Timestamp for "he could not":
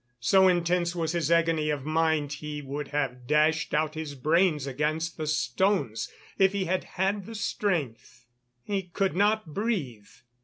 8.63-9.53